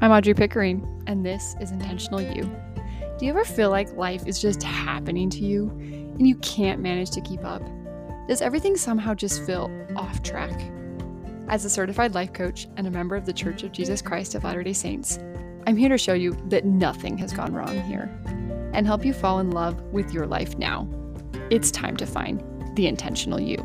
[0.00, 2.44] I'm Audrey Pickering, and this is Intentional You.
[3.18, 7.10] Do you ever feel like life is just happening to you and you can't manage
[7.10, 7.62] to keep up?
[8.28, 10.70] Does everything somehow just feel off track?
[11.48, 14.44] As a certified life coach and a member of the Church of Jesus Christ of
[14.44, 15.18] Latter day Saints,
[15.66, 18.08] I'm here to show you that nothing has gone wrong here
[18.72, 20.88] and help you fall in love with your life now.
[21.50, 22.40] It's time to find
[22.76, 23.56] the intentional you.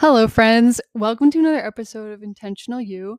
[0.00, 0.80] Hello, friends.
[0.94, 3.18] Welcome to another episode of Intentional You.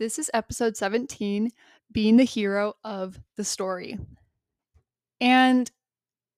[0.00, 1.48] This is episode 17
[1.92, 4.00] Being the Hero of the Story.
[5.20, 5.70] And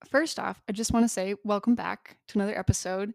[0.06, 3.14] first off, I just want to say welcome back to another episode.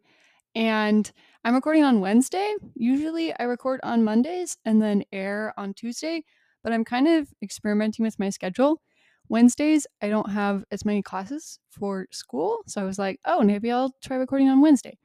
[0.56, 1.12] And
[1.44, 2.56] I'm recording on Wednesday.
[2.74, 6.26] Usually I record on Mondays and then air on Tuesday,
[6.64, 8.82] but I'm kind of experimenting with my schedule.
[9.30, 12.64] Wednesdays, I don't have as many classes for school.
[12.66, 14.98] So I was like, oh, maybe I'll try recording on Wednesday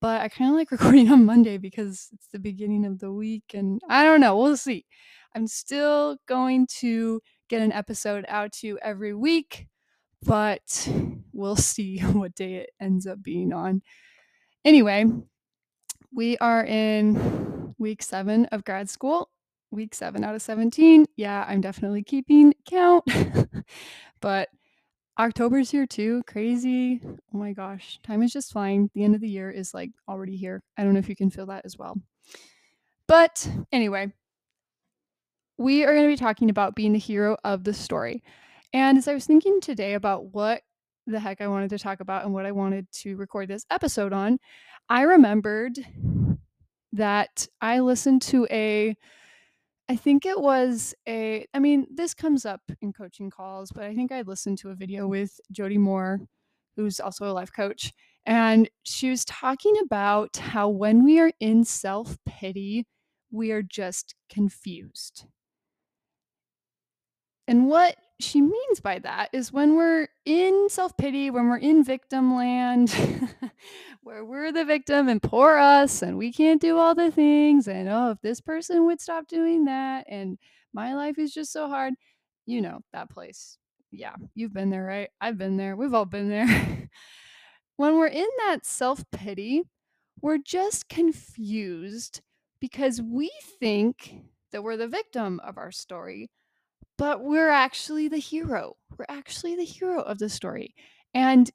[0.00, 3.44] but I kind of like recording on Monday because it's the beginning of the week
[3.54, 4.86] and I don't know, we'll see.
[5.34, 9.66] I'm still going to get an episode out to you every week,
[10.22, 10.88] but
[11.32, 13.82] we'll see what day it ends up being on.
[14.64, 15.04] Anyway,
[16.12, 19.30] we are in week seven of grad school.
[19.72, 21.06] Week seven out of 17.
[21.16, 23.04] Yeah, I'm definitely keeping count.
[24.20, 24.48] but
[25.20, 26.22] October's here too.
[26.26, 26.98] Crazy.
[27.04, 27.98] Oh my gosh.
[28.02, 28.90] Time is just flying.
[28.94, 30.62] The end of the year is like already here.
[30.78, 32.00] I don't know if you can feel that as well.
[33.06, 34.14] But anyway,
[35.58, 38.22] we are going to be talking about being the hero of the story.
[38.72, 40.62] And as I was thinking today about what
[41.06, 44.14] the heck I wanted to talk about and what I wanted to record this episode
[44.14, 44.38] on,
[44.88, 45.78] I remembered
[46.94, 48.96] that I listened to a
[49.90, 53.92] I think it was a I mean, this comes up in coaching calls, but I
[53.94, 56.20] think I listened to a video with Jody Moore,
[56.76, 57.92] who's also a life coach,
[58.24, 62.86] and she was talking about how when we are in self-pity,
[63.32, 65.26] we are just confused.
[67.48, 71.84] And what she means by that is when we're in self pity, when we're in
[71.84, 72.90] victim land,
[74.02, 77.88] where we're the victim and poor us, and we can't do all the things, and
[77.88, 80.38] oh, if this person would stop doing that, and
[80.72, 81.94] my life is just so hard,
[82.46, 83.58] you know, that place.
[83.90, 85.10] Yeah, you've been there, right?
[85.20, 85.74] I've been there.
[85.76, 86.46] We've all been there.
[87.76, 89.62] when we're in that self pity,
[90.22, 92.20] we're just confused
[92.60, 94.14] because we think
[94.52, 96.30] that we're the victim of our story
[97.00, 98.76] but we're actually the hero.
[98.98, 100.74] We're actually the hero of the story.
[101.14, 101.50] And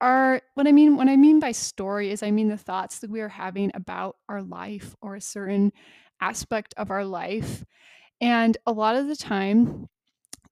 [0.00, 3.10] our what I mean what I mean by story is I mean the thoughts that
[3.10, 5.72] we are having about our life or a certain
[6.20, 7.64] aspect of our life.
[8.20, 9.86] And a lot of the time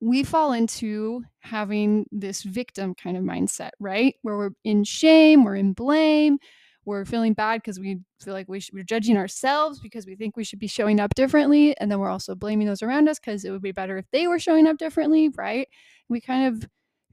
[0.01, 4.15] we fall into having this victim kind of mindset, right?
[4.23, 6.39] Where we're in shame, we're in blame,
[6.85, 10.37] we're feeling bad because we feel like we should, we're judging ourselves because we think
[10.37, 13.45] we should be showing up differently and then we're also blaming those around us because
[13.45, 15.69] it would be better if they were showing up differently right?
[16.09, 16.69] We kind of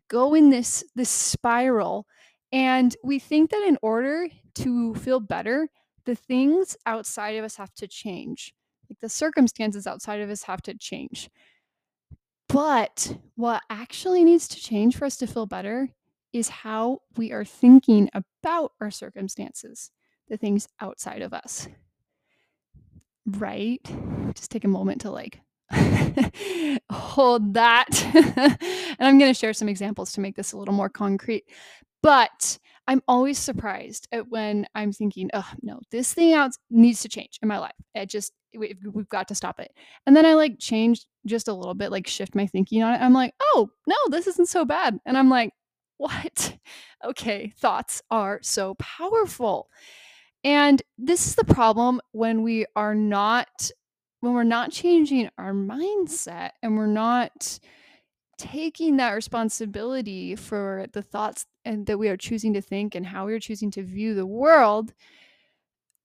[0.10, 2.08] go in this this spiral
[2.52, 5.70] and we think that in order to feel better
[6.06, 8.54] the things outside of us have to change.
[8.90, 11.30] Like the circumstances outside of us have to change.
[12.48, 15.90] But what actually needs to change for us to feel better
[16.34, 19.92] is how we are thinking about our circumstances,
[20.28, 21.68] the things outside of us.
[23.26, 23.82] Right?
[24.36, 25.42] Just take a moment to like
[26.92, 27.88] hold that.
[28.16, 31.46] and I'm going to share some examples to make this a little more concrete.
[32.02, 32.58] But
[32.88, 37.38] I'm always surprised at when I'm thinking, oh, no, this thing out needs to change
[37.42, 37.76] in my life.
[37.94, 39.72] It just, we, we've got to stop it.
[40.08, 43.02] And then I like change just a little bit, like shift my thinking on it.
[43.02, 44.98] I'm like, oh, no, this isn't so bad.
[45.06, 45.52] And I'm like,
[46.00, 46.58] what?
[47.02, 49.70] Okay, thoughts are so powerful.
[50.44, 53.72] And this is the problem when we are not
[54.20, 57.58] when we're not changing our mindset and we're not
[58.38, 63.26] taking that responsibility for the thoughts and that we are choosing to think and how
[63.26, 64.94] we are choosing to view the world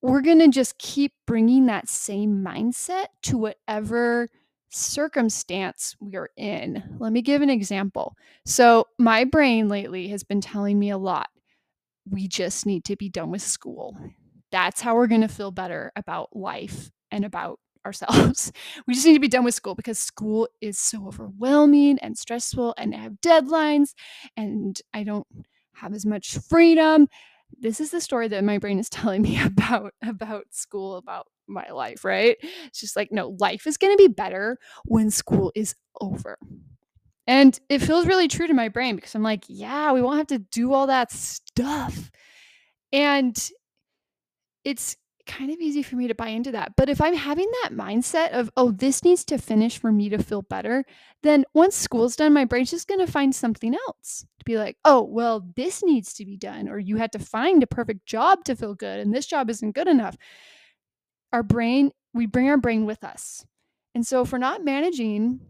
[0.05, 4.29] we're going to just keep bringing that same mindset to whatever
[4.75, 6.83] circumstance we are in.
[6.99, 8.17] Let me give an example.
[8.45, 11.29] So, my brain lately has been telling me a lot.
[12.09, 13.97] We just need to be done with school.
[14.51, 18.53] That's how we're going to feel better about life and about ourselves.
[18.87, 22.75] We just need to be done with school because school is so overwhelming and stressful
[22.79, 23.93] and I have deadlines
[24.37, 25.27] and I don't
[25.75, 27.09] have as much freedom.
[27.59, 31.69] This is the story that my brain is telling me about about school about my
[31.71, 32.37] life, right?
[32.67, 36.39] It's just like, no, life is going to be better when school is over.
[37.27, 40.27] And it feels really true to my brain because I'm like, yeah, we won't have
[40.29, 42.11] to do all that stuff.
[42.93, 43.37] And
[44.65, 44.97] it's
[45.27, 46.73] kind of easy for me to buy into that.
[46.77, 50.23] But if I'm having that mindset of, oh, this needs to finish for me to
[50.23, 50.85] feel better,
[51.23, 54.77] then once school's done, my brain's just going to find something else to be like,
[54.85, 56.69] oh, well, this needs to be done.
[56.69, 59.75] Or you had to find a perfect job to feel good, and this job isn't
[59.75, 60.17] good enough.
[61.35, 63.45] Our brain, we bring our brain with us.
[63.93, 65.41] And so if we're not managing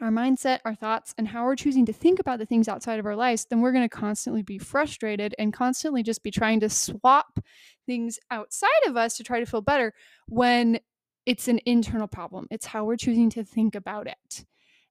[0.00, 3.06] our mindset, our thoughts, and how we're choosing to think about the things outside of
[3.06, 6.68] our lives, then we're going to constantly be frustrated and constantly just be trying to
[6.68, 7.38] swap
[7.86, 9.94] things outside of us to try to feel better
[10.26, 10.80] when
[11.26, 12.48] it's an internal problem.
[12.50, 14.44] It's how we're choosing to think about it.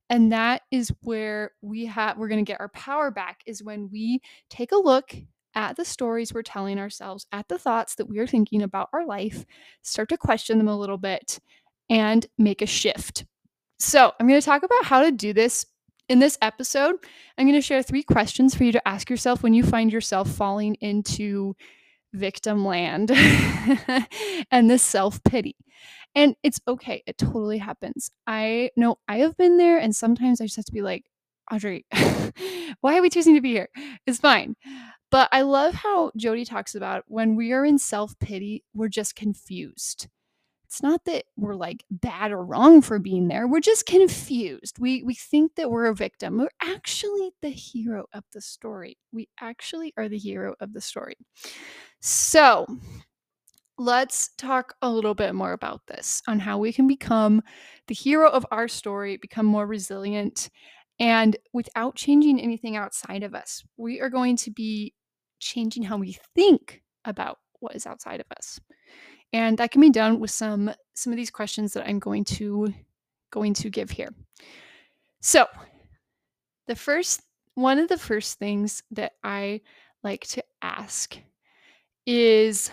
[0.10, 3.90] And that is where we have we're going to get our power back is when
[3.92, 5.14] we take a look
[5.56, 9.06] at the stories we're telling ourselves, at the thoughts that we are thinking about our
[9.06, 9.46] life,
[9.82, 11.40] start to question them a little bit
[11.90, 13.26] and make a shift
[13.84, 15.66] so, I'm going to talk about how to do this
[16.08, 16.96] in this episode.
[17.38, 20.30] I'm going to share three questions for you to ask yourself when you find yourself
[20.30, 21.54] falling into
[22.14, 23.12] victim land
[24.52, 25.58] and this self pity.
[26.16, 28.10] And it's okay, it totally happens.
[28.26, 31.04] I know I have been there, and sometimes I just have to be like,
[31.52, 31.86] Audrey,
[32.80, 33.68] why are we choosing to be here?
[34.08, 34.56] It's fine.
[35.14, 39.16] But I love how Jody talks about when we are in self pity, we're just
[39.16, 40.08] confused
[40.74, 43.48] it's not that we're like bad or wrong for being there.
[43.48, 44.80] We're just confused.
[44.80, 46.40] We we think that we're a victim.
[46.40, 48.98] We're actually the hero of the story.
[49.12, 51.14] We actually are the hero of the story.
[52.02, 52.66] So,
[53.78, 57.44] let's talk a little bit more about this on how we can become
[57.88, 60.50] the hero of our story, become more resilient,
[61.00, 63.64] and without changing anything outside of us.
[63.78, 64.96] We are going to be
[65.44, 68.60] changing how we think about what is outside of us.
[69.32, 72.74] And that can be done with some some of these questions that I'm going to
[73.32, 74.14] going to give here.
[75.22, 75.48] So,
[76.68, 77.22] the first
[77.56, 79.62] one of the first things that I
[80.04, 81.18] like to ask
[82.06, 82.70] is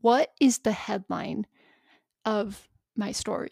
[0.00, 1.46] what is the headline
[2.24, 3.50] of my story?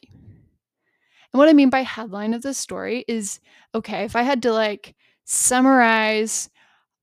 [1.32, 3.40] And what I mean by headline of the story is
[3.74, 4.94] okay, if I had to like
[5.24, 6.48] summarize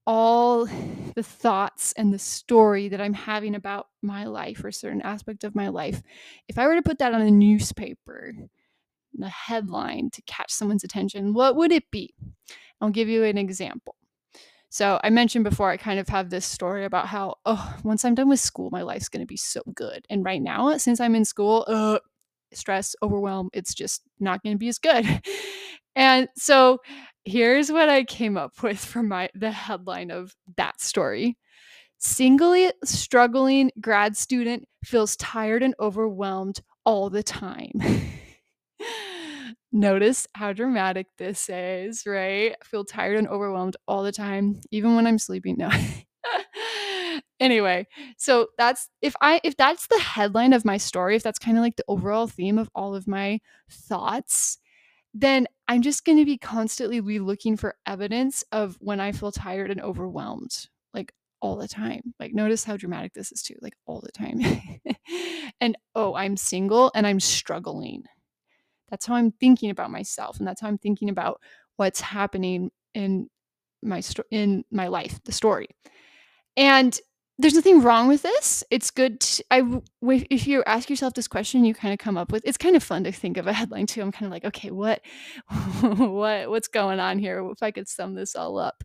[0.07, 0.65] all
[1.15, 5.53] the thoughts and the story that I'm having about my life or certain aspect of
[5.53, 6.01] my life,
[6.47, 8.33] if I were to put that on a newspaper,
[9.13, 12.15] the headline to catch someone's attention, what would it be?
[12.79, 13.95] I'll give you an example.
[14.69, 18.15] So I mentioned before, I kind of have this story about how, oh, once I'm
[18.15, 20.05] done with school, my life's going to be so good.
[20.09, 21.99] And right now, since I'm in school, uh,
[22.53, 25.05] stress, overwhelm, it's just not going to be as good.
[25.97, 26.79] and so
[27.25, 31.37] here's what I came up with for my the headline of that story.
[31.99, 37.71] Singly struggling grad student feels tired and overwhelmed all the time.
[39.71, 42.53] Notice how dramatic this is, right?
[42.53, 45.57] I feel tired and overwhelmed all the time, even when I'm sleeping.
[45.57, 45.69] No.
[47.39, 51.57] anyway, so that's if I if that's the headline of my story, if that's kind
[51.57, 53.39] of like the overall theme of all of my
[53.69, 54.59] thoughts,
[55.19, 59.31] then I'm just going to be constantly be looking for evidence of when I feel
[59.31, 61.11] tired and overwhelmed, like
[61.41, 62.13] all the time.
[62.19, 64.39] Like, notice how dramatic this is too, like all the time.
[65.61, 68.03] and oh, I'm single and I'm struggling.
[68.89, 71.41] That's how I'm thinking about myself, and that's how I'm thinking about
[71.75, 73.27] what's happening in
[73.81, 75.67] my sto- in my life, the story.
[76.55, 76.97] And
[77.39, 78.63] there's nothing wrong with this.
[78.71, 79.19] It's good.
[79.19, 82.43] To, I if you ask yourself this question, you kind of come up with.
[82.45, 84.01] It's kind of fun to think of a headline too.
[84.01, 85.01] I'm kind of like, okay, what,
[85.81, 87.47] what, what's going on here?
[87.51, 88.83] If I could sum this all up,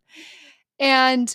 [0.79, 1.35] and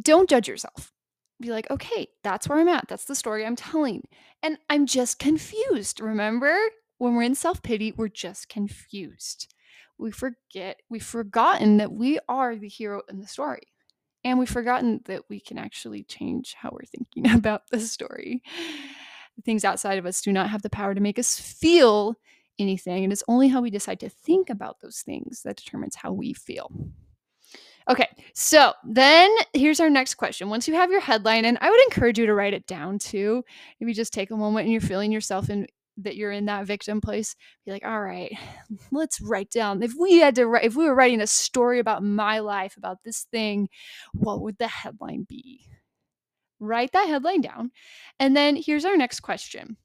[0.00, 0.92] don't judge yourself.
[1.40, 2.88] Be like, okay, that's where I'm at.
[2.88, 4.06] That's the story I'm telling,
[4.42, 6.00] and I'm just confused.
[6.00, 6.54] Remember,
[6.98, 9.54] when we're in self pity, we're just confused.
[9.96, 10.80] We forget.
[10.90, 13.68] We've forgotten that we are the hero in the story
[14.24, 18.42] and we've forgotten that we can actually change how we're thinking about the story.
[19.44, 22.16] Things outside of us do not have the power to make us feel
[22.58, 23.04] anything.
[23.04, 26.32] And it's only how we decide to think about those things that determines how we
[26.32, 26.70] feel.
[27.88, 30.50] Okay, so then here's our next question.
[30.50, 33.42] Once you have your headline, and I would encourage you to write it down too.
[33.80, 35.66] Maybe just take a moment and you're feeling yourself in
[35.98, 37.34] that you're in that victim place
[37.66, 38.32] be like all right
[38.90, 42.02] let's write down if we had to write if we were writing a story about
[42.02, 43.68] my life about this thing
[44.14, 45.66] what would the headline be?
[46.60, 47.70] Write that headline down
[48.18, 49.76] and then here's our next question.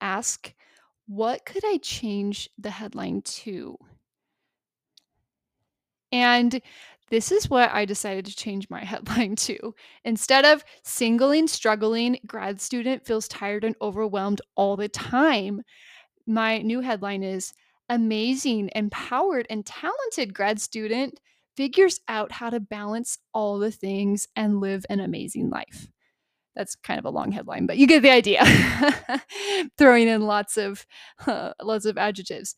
[0.00, 0.54] Ask
[1.06, 3.76] what could i change the headline to?
[6.10, 6.60] And
[7.10, 9.74] this is what I decided to change my headline to.
[10.04, 15.62] Instead of singling, struggling, grad student feels tired and overwhelmed all the time,
[16.26, 17.52] my new headline is
[17.88, 21.20] amazing, empowered, and talented grad student
[21.56, 25.88] figures out how to balance all the things and live an amazing life.
[26.56, 28.44] That's kind of a long headline, but you get the idea.
[29.78, 30.86] Throwing in lots of
[31.26, 32.54] uh, lots of adjectives.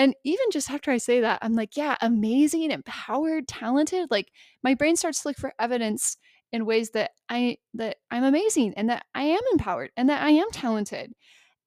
[0.00, 4.10] And even just after I say that, I'm like, yeah, amazing, empowered, talented.
[4.10, 4.32] Like
[4.64, 6.16] my brain starts to look for evidence
[6.52, 10.30] in ways that I that I'm amazing and that I am empowered and that I
[10.30, 11.12] am talented.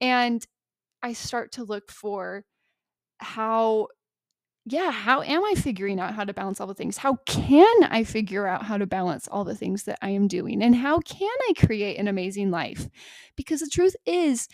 [0.01, 0.43] And
[1.03, 2.43] I start to look for
[3.19, 3.89] how
[4.65, 6.97] yeah, how am I figuring out how to balance all the things?
[6.97, 10.63] How can I figure out how to balance all the things that I am doing?
[10.63, 12.87] And how can I create an amazing life?
[13.35, 14.47] Because the truth is,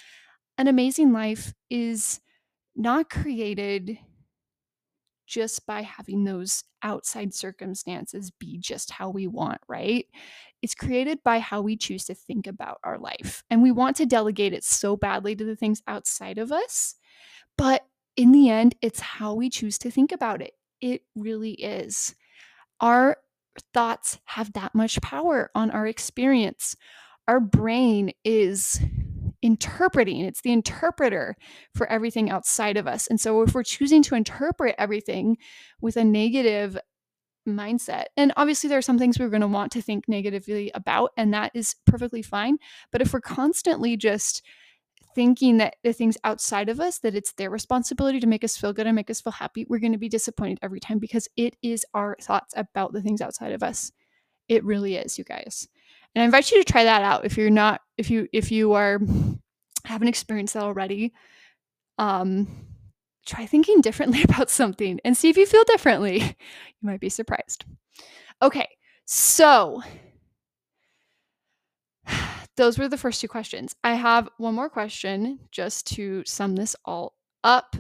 [0.57, 2.19] an amazing life is
[2.79, 4.00] not created
[5.27, 10.07] just by having those outside circumstances be just how we want, right?
[10.63, 13.43] It's created by how we choose to think about our life.
[13.50, 16.95] And we want to delegate it so badly to the things outside of us.
[17.57, 20.53] But in the end, it's how we choose to think about it.
[20.81, 22.15] It really is.
[22.79, 23.17] Our
[23.74, 26.75] thoughts have that much power on our experience.
[27.27, 28.81] Our brain is
[29.41, 31.36] interpreting, it's the interpreter
[31.74, 33.08] for everything outside of us.
[33.08, 35.38] And so if we're choosing to interpret everything
[35.81, 36.77] with a negative
[37.48, 41.12] mindset, and obviously there are some things we're going to want to think negatively about,
[41.17, 42.58] and that is perfectly fine.
[42.91, 44.41] But if we're constantly just
[45.15, 48.74] thinking that the things outside of us that it's their responsibility to make us feel
[48.74, 51.55] good and make us feel happy we're going to be disappointed every time because it
[51.62, 53.91] is our thoughts about the things outside of us
[54.48, 55.67] it really is you guys
[56.15, 58.73] and i invite you to try that out if you're not if you if you
[58.73, 58.99] are
[59.85, 61.13] haven't experienced that already
[61.97, 62.47] um
[63.25, 66.35] try thinking differently about something and see if you feel differently you
[66.81, 67.65] might be surprised
[68.41, 68.67] okay
[69.05, 69.81] so
[72.57, 73.75] those were the first two questions.
[73.83, 77.75] I have one more question just to sum this all up,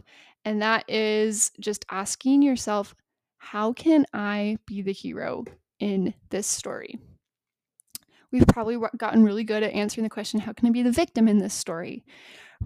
[0.45, 2.95] and that is just asking yourself,
[3.37, 5.45] how can I be the hero
[5.79, 6.99] in this story?
[8.31, 11.27] We've probably gotten really good at answering the question, how can I be the victim
[11.27, 12.05] in this story?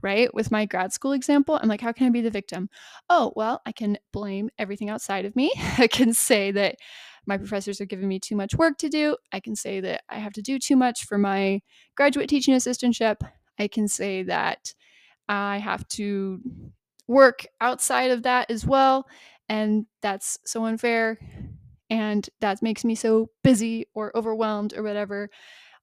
[0.02, 0.34] Right?
[0.34, 2.70] With my grad school example, I'm like, how can I be the victim?
[3.10, 5.54] Oh, well, I can blame everything outside of me.
[5.78, 6.76] I can say that
[7.26, 9.18] my professors are giving me too much work to do.
[9.32, 11.62] I can say that I have to do too much for my
[11.96, 13.18] graduate teaching assistantship.
[13.60, 14.74] I can say that
[15.30, 16.42] I have to
[17.08, 19.08] work outside of that as well.
[19.50, 21.18] And that's so unfair.
[21.94, 25.30] And that makes me so busy or overwhelmed or whatever.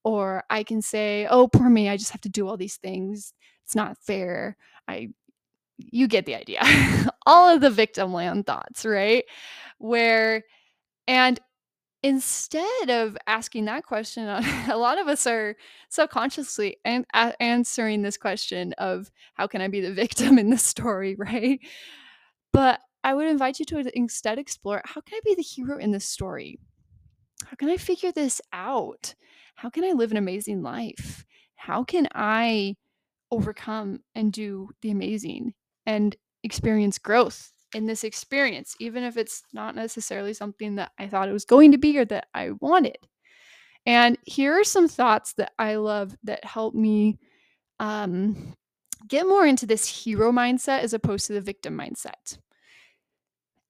[0.03, 3.33] Or I can say, oh, poor me, I just have to do all these things.
[3.65, 4.57] It's not fair.
[4.89, 5.11] I,
[5.79, 6.63] you get the idea.
[7.27, 9.23] all of the victim land thoughts, right?
[9.79, 10.43] Where
[11.07, 11.39] and
[12.03, 14.27] instead of asking that question,
[14.69, 15.55] a lot of us are
[15.91, 17.07] subconsciously an-
[17.39, 21.61] answering this question of how can I be the victim in this story, right?
[22.53, 25.91] But I would invite you to instead explore how can I be the hero in
[25.91, 26.59] this story?
[27.45, 29.15] How can I figure this out?
[29.55, 31.25] How can I live an amazing life?
[31.57, 32.77] How can I
[33.31, 35.55] overcome and do the amazing
[35.87, 41.29] and experience growth in this experience, even if it's not necessarily something that I thought
[41.29, 42.99] it was going to be or that I wanted.
[43.87, 47.19] And here are some thoughts that I love that help me
[47.79, 48.55] um,
[49.09, 52.39] get more into this hero mindset as opposed to the victim mindset.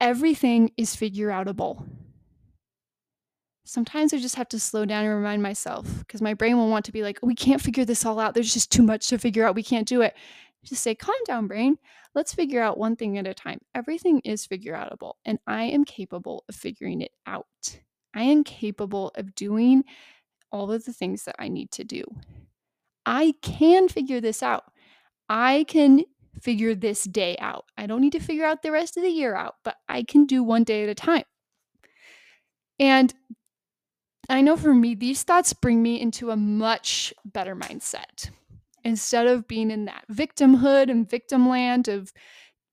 [0.01, 1.87] Everything is figure outable.
[3.65, 6.85] Sometimes I just have to slow down and remind myself because my brain will want
[6.87, 8.35] to be like, we can't figure this all out.
[8.35, 9.55] There's just too much to figure out.
[9.55, 10.15] We can't do it.
[10.65, 11.79] Just say, calm down, brain.
[12.15, 13.61] Let's figure out one thing at a time.
[13.75, 17.47] Everything is figure outable, and I am capable of figuring it out.
[18.13, 19.85] I am capable of doing
[20.51, 22.03] all of the things that I need to do.
[23.07, 24.65] I can figure this out.
[25.29, 26.05] I can
[26.41, 27.67] figure this day out.
[27.77, 30.27] I don't need to figure out the rest of the year out, but I can
[30.27, 31.25] do one day at a time.
[32.79, 33.13] And
[34.29, 38.31] I know for me, these thoughts bring me into a much better mindset
[38.85, 42.13] instead of being in that victimhood and victim land of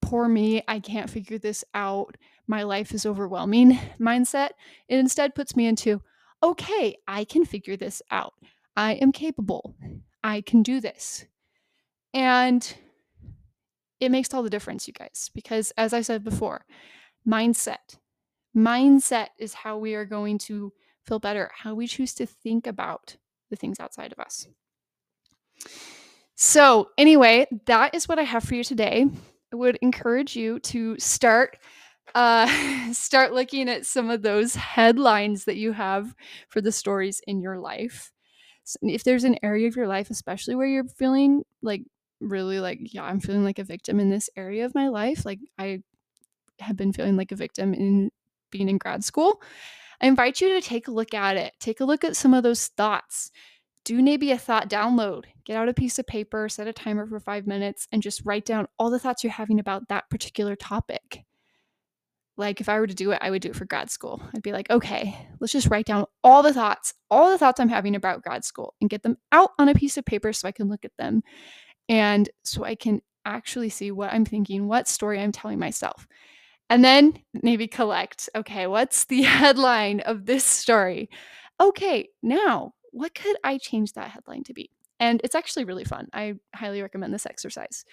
[0.02, 2.16] poor me, I can't figure this out,
[2.48, 4.52] my life is overwhelming mindset,
[4.88, 6.02] it instead puts me into,
[6.44, 8.34] okay, I can figure this out.
[8.76, 9.76] I am capable.
[10.24, 11.26] I can do this.
[12.14, 12.76] And
[14.00, 16.66] it makes all the difference, you guys, because as I said before,
[17.28, 17.98] mindset.
[18.56, 20.74] Mindset is how we are going to
[21.06, 23.18] feel better, how we choose to think about
[23.50, 24.48] the things outside of us.
[26.36, 29.08] So, anyway, that is what I have for you today.
[29.52, 31.58] I would encourage you to start
[32.16, 36.14] uh, start looking at some of those headlines that you have
[36.50, 38.12] for the stories in your life.
[38.64, 41.84] So if there's an area of your life, especially where you're feeling like
[42.20, 45.40] really like, yeah, I'm feeling like a victim in this area of my life, like
[45.58, 45.82] I
[46.60, 48.12] have been feeling like a victim in
[48.52, 49.42] being in grad school,
[50.02, 51.54] I invite you to take a look at it.
[51.60, 53.32] Take a look at some of those thoughts.
[53.84, 55.26] Do maybe a thought download.
[55.46, 58.46] Get out a piece of paper, set a timer for five minutes, and just write
[58.46, 61.24] down all the thoughts you're having about that particular topic.
[62.36, 64.22] Like if I were to do it, I would do it for grad school.
[64.36, 67.70] I'd be like, okay, let's just write down all the thoughts, all the thoughts I'm
[67.70, 70.52] having about grad school and get them out on a piece of paper so I
[70.52, 71.24] can look at them
[71.90, 76.08] and so I can actually see what I'm thinking, what story I'm telling myself.
[76.70, 81.10] And then maybe collect, okay, what's the headline of this story?
[81.60, 84.72] Okay, now what could I change that headline to be?
[85.00, 86.08] And it's actually really fun.
[86.14, 87.86] I highly recommend this exercise.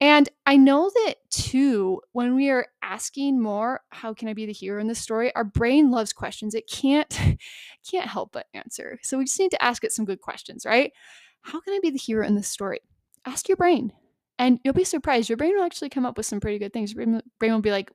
[0.00, 4.52] And I know that too, when we are asking more, how can I be the
[4.52, 5.34] hero in this story?
[5.34, 6.54] Our brain loves questions.
[6.54, 7.08] It can't
[7.90, 8.98] can't help but answer.
[9.02, 10.92] So we just need to ask it some good questions, right?
[11.40, 12.80] How can I be the hero in this story?
[13.26, 13.92] Ask your brain.
[14.38, 15.28] And you'll be surprised.
[15.28, 16.92] Your brain will actually come up with some pretty good things.
[16.92, 17.90] Your brain will be like,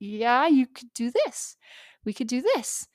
[0.00, 1.56] yeah, you could do this.
[2.04, 2.86] We could do this.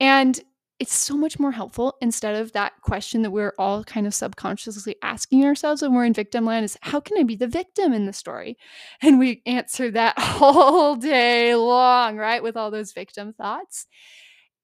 [0.00, 0.40] And
[0.80, 4.96] it's so much more helpful instead of that question that we're all kind of subconsciously
[5.02, 8.06] asking ourselves when we're in victim land is how can I be the victim in
[8.06, 8.56] the story?
[9.02, 12.42] And we answer that all day long, right?
[12.42, 13.86] With all those victim thoughts.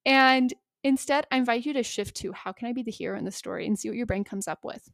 [0.07, 3.27] And instead, I invite you to shift to how can I be the hero in
[3.27, 4.89] the story and see what your brain comes up with.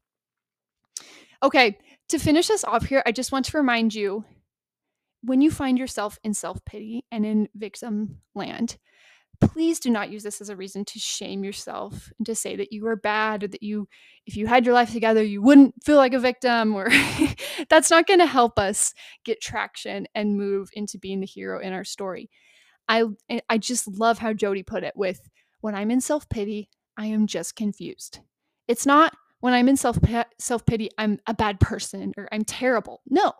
[1.42, 4.24] Okay, to finish us off here, I just want to remind you
[5.22, 8.78] when you find yourself in self pity and in victim land,
[9.40, 12.72] please do not use this as a reason to shame yourself and to say that
[12.72, 13.88] you are bad or that you
[14.26, 16.88] if you had your life together you wouldn't feel like a victim or
[17.68, 18.94] that's not going to help us
[19.24, 22.30] get traction and move into being the hero in our story.
[22.88, 25.20] I eh, i just love how jody put it with
[25.60, 28.20] when i'm in self-pity i am just confused.
[28.68, 29.98] It's not when i'm in self
[30.38, 33.32] self-pity i'm a bad person or i'm terrible no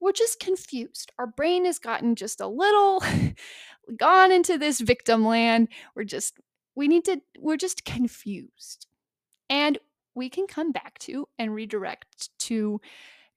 [0.00, 1.12] we're just confused.
[1.18, 3.02] Our brain has gotten just a little
[3.96, 5.68] gone into this victim land.
[5.94, 6.38] We're just,
[6.74, 8.86] we need to, we're just confused.
[9.48, 9.78] And
[10.14, 12.80] we can come back to and redirect to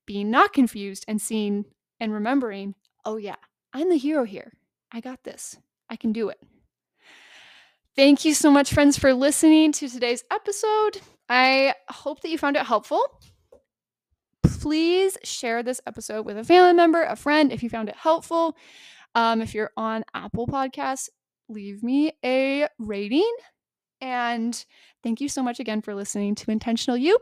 [0.05, 1.65] being not confused and seeing
[1.99, 3.35] and remembering, oh, yeah,
[3.73, 4.53] I'm the hero here.
[4.91, 5.57] I got this.
[5.89, 6.39] I can do it.
[7.95, 11.01] Thank you so much, friends, for listening to today's episode.
[11.29, 13.05] I hope that you found it helpful
[14.59, 18.55] please share this episode with a family member, a friend, if you found it helpful.
[19.15, 21.09] Um, if you're on Apple Podcasts,
[21.47, 23.31] leave me a rating.
[24.01, 24.63] And
[25.03, 27.19] thank you so much again for listening to Intentional You.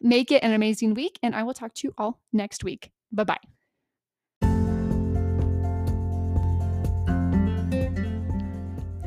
[0.00, 2.90] Make it an amazing week, and I will talk to you all next week.
[3.12, 3.57] Bye bye.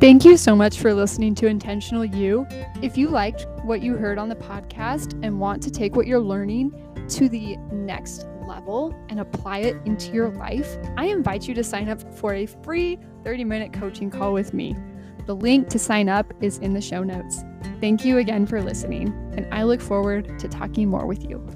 [0.01, 2.47] Thank you so much for listening to Intentional You.
[2.81, 6.19] If you liked what you heard on the podcast and want to take what you're
[6.19, 6.73] learning
[7.09, 11.87] to the next level and apply it into your life, I invite you to sign
[11.87, 14.75] up for a free 30 minute coaching call with me.
[15.27, 17.43] The link to sign up is in the show notes.
[17.79, 21.47] Thank you again for listening, and I look forward to talking more with you.